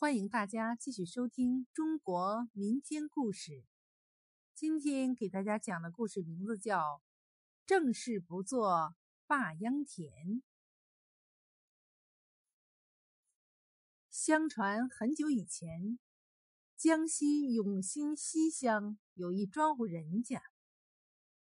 [0.00, 3.66] 欢迎大家继续收听中国民间故事。
[4.54, 6.78] 今天给大家讲的故事名字叫
[7.66, 8.94] 《正事不做
[9.26, 10.10] 罢秧田》。
[14.10, 15.98] 相传很久以前，
[16.78, 20.42] 江西永新西乡有一庄户人家，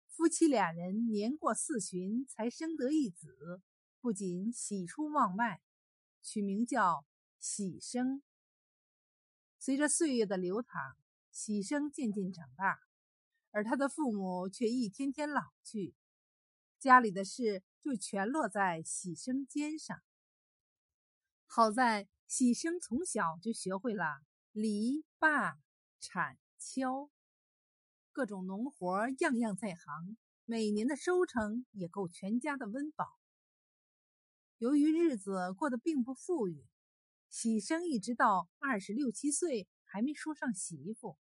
[0.07, 3.63] 夫妻俩人年过四旬才生得一子，
[3.99, 5.59] 不仅喜出望外，
[6.21, 7.07] 取名叫
[7.39, 8.21] 喜生。
[9.65, 10.97] 随着岁月的流淌，
[11.31, 12.81] 喜生渐渐长大，
[13.51, 15.95] 而他的父母却一天天老去，
[16.79, 19.97] 家里的事就全落在喜生肩上。
[21.47, 24.03] 好在喜生从小就学会了
[24.51, 25.55] 犁、耙、
[26.01, 27.09] 铲、锹，
[28.11, 33.17] 各种农活样样在行，每年的收成也够全家的温饱。
[34.57, 36.65] 由于日子过得并不富裕。
[37.33, 41.17] 喜生一直到二十六七岁还没说上媳妇，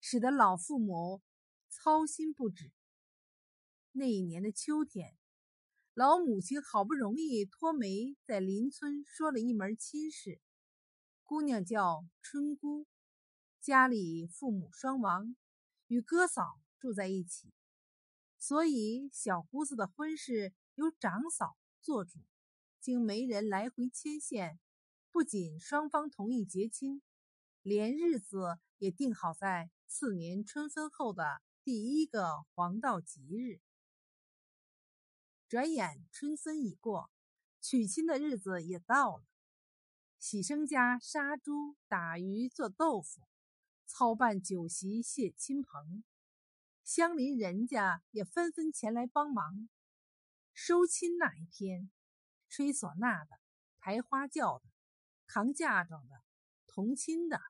[0.00, 1.20] 使得老父母
[1.68, 2.72] 操心不止。
[3.92, 5.14] 那一年的秋天，
[5.92, 10.40] 老母亲好不容易托媒在邻村说了一门亲事，
[11.24, 12.86] 姑娘叫春姑，
[13.60, 15.36] 家里父母双亡，
[15.88, 17.52] 与哥嫂住在一起，
[18.38, 22.18] 所以小姑子的婚事由长嫂做主，
[22.80, 24.58] 经媒人来回牵线。
[25.12, 27.02] 不仅双方同意结亲，
[27.60, 33.60] 连日子也定好在次年春分后的第一个黄道吉日。
[35.46, 37.10] 转眼春分已过，
[37.60, 39.24] 娶亲的日子也到了。
[40.18, 43.28] 喜生家杀猪、打鱼、做豆腐，
[43.84, 46.04] 操办酒席谢亲朋，
[46.82, 49.68] 乡邻人家也纷纷前来帮忙。
[50.54, 51.90] 收亲那一天，
[52.48, 53.38] 吹唢呐的，
[53.78, 54.71] 抬花轿的。
[55.32, 56.22] 扛嫁妆的、
[56.66, 57.40] 同亲的，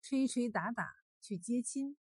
[0.00, 1.96] 吹吹打打去接亲；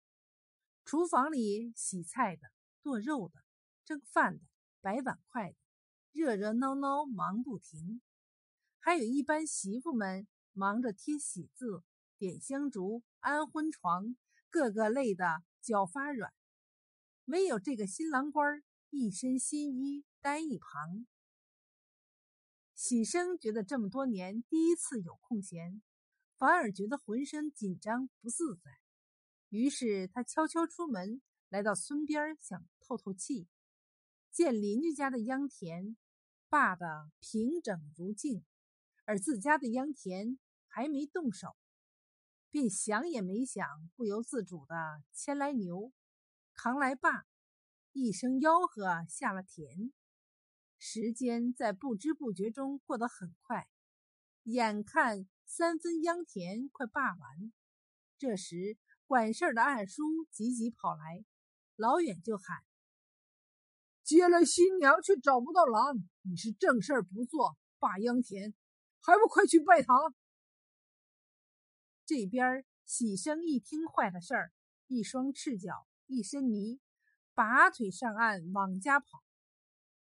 [0.83, 2.51] 厨房里洗菜的、
[2.81, 3.41] 剁肉的、
[3.85, 4.43] 蒸饭的、
[4.81, 5.57] 摆碗筷的，
[6.11, 8.01] 热热闹闹忙不停。
[8.81, 11.85] 还有一班媳妇们忙着贴喜字、
[12.17, 14.17] 点香烛、安婚床，
[14.49, 16.33] 个个累得脚发软。
[17.27, 21.07] 唯有这个新郎官一身新衣待一旁。
[22.81, 25.81] 喜生觉得这么多年第一次有空闲，
[26.37, 28.71] 反而觉得浑身紧张不自在。
[29.49, 33.49] 于是他悄悄出门，来到村边想透透气。
[34.31, 35.97] 见邻居家的秧田
[36.47, 38.45] 坝得平整如镜，
[39.03, 41.57] 而自家的秧田还没动手，
[42.49, 43.67] 便想也没想，
[43.97, 45.91] 不由自主地牵来牛，
[46.53, 47.25] 扛来坝，
[47.91, 49.91] 一声吆喝下了田。
[50.81, 53.67] 时间在不知不觉中过得很快，
[54.43, 57.53] 眼看三分秧田快罢完，
[58.17, 61.25] 这时管事儿的二叔急急跑来，
[61.75, 62.63] 老远就喊
[64.03, 68.53] ：“接了新娘却找不到郎，你是正事儿不做罢秧田，
[69.01, 70.15] 还不快去拜堂？”
[72.07, 74.53] 这边喜生一听坏了事儿，
[74.87, 76.79] 一双赤脚，一身泥，
[77.33, 79.23] 拔腿上岸往家跑。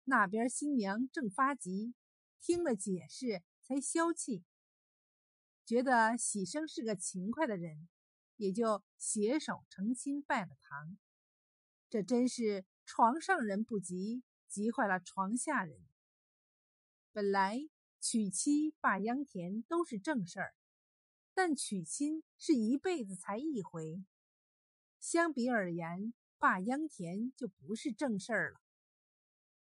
[0.05, 1.93] 那边新娘正发急，
[2.39, 4.43] 听了解释才消气，
[5.65, 7.87] 觉得喜生是个勤快的人，
[8.37, 10.97] 也就携手成亲拜了堂。
[11.89, 15.79] 这真是床上人不急，急坏了床下人。
[17.13, 17.69] 本来
[17.99, 20.55] 娶妻罢秧田都是正事儿，
[21.33, 24.03] 但娶亲是一辈子才一回，
[24.99, 28.61] 相比而言，罢秧田就不是正事儿了。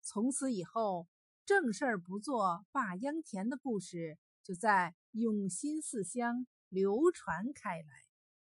[0.04, 1.06] 从此以后，
[1.46, 8.11] 正事儿不做罢秧田的故事就在永新四乡流传开来。